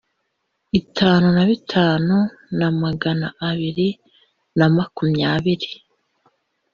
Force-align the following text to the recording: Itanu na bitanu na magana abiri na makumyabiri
Itanu 0.79 1.27
na 1.35 1.43
bitanu 1.49 2.17
na 2.57 2.67
magana 2.81 3.27
abiri 3.49 3.89
na 4.57 4.67
makumyabiri 4.75 5.71